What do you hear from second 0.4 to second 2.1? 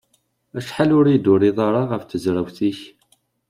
Acḥal ur iyi-d-turiḍ ɣef